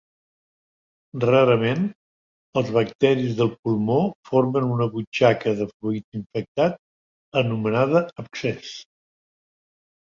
Rarament, 1.25 1.83
els 2.61 2.71
bacteris 2.77 3.35
del 3.41 3.53
pulmó 3.59 3.99
formen 4.31 4.67
una 4.79 4.89
butxaca 4.97 5.55
de 5.63 5.69
fluid 5.75 6.21
infectat 6.23 6.83
anomenada 7.47 8.05
abscés. 8.25 8.77